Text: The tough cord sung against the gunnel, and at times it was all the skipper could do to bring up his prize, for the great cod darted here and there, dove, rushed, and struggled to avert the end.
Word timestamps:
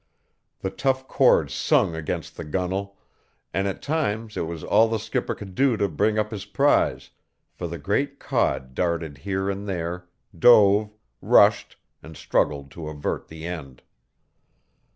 The 0.61 0.71
tough 0.71 1.07
cord 1.07 1.51
sung 1.51 1.93
against 1.93 2.35
the 2.35 2.43
gunnel, 2.43 2.97
and 3.53 3.67
at 3.67 3.83
times 3.83 4.35
it 4.35 4.47
was 4.47 4.63
all 4.63 4.87
the 4.87 4.97
skipper 4.97 5.35
could 5.35 5.53
do 5.53 5.77
to 5.77 5.87
bring 5.87 6.17
up 6.17 6.31
his 6.31 6.43
prize, 6.43 7.11
for 7.53 7.67
the 7.67 7.77
great 7.77 8.17
cod 8.19 8.73
darted 8.73 9.19
here 9.19 9.47
and 9.47 9.69
there, 9.69 10.07
dove, 10.35 10.91
rushed, 11.21 11.77
and 12.01 12.17
struggled 12.17 12.71
to 12.71 12.89
avert 12.89 13.27
the 13.27 13.45
end. 13.45 13.83